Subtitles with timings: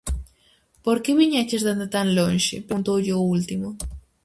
[0.85, 3.67] "Por que viñeches dende tan lonxe?", preguntoulle o último.